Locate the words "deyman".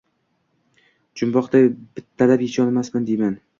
3.13-3.41